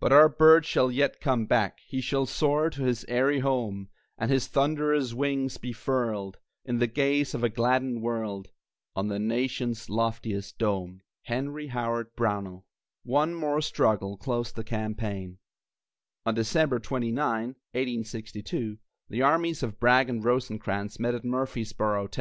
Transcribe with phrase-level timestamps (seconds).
[0.00, 4.28] But our bird shall yet come back, He shall soar to his eyrie home, And
[4.28, 8.48] his thunderous wings be furled, In the gaze of a gladdened world,
[8.96, 11.02] On the nation's loftiest dome.
[11.26, 12.66] HENRY HOWARD BROWNELL.
[13.04, 15.38] One more struggle closed the campaign.
[16.26, 22.16] On December 29, 1862, the armies of Bragg and Rosecrans met at Murfreesboro, Tenn.